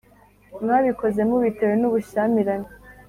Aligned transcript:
mwabikoze 0.63 1.19
mubitewe 1.29 1.73
n’ubushyamirane 1.77 2.67